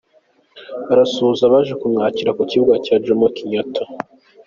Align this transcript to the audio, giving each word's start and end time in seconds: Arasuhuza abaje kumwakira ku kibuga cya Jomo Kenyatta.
Arasuhuza 0.91 1.43
abaje 1.47 1.73
kumwakira 1.81 2.35
ku 2.37 2.41
kibuga 2.49 2.75
cya 2.85 2.95
Jomo 3.05 3.27
Kenyatta. 3.35 3.83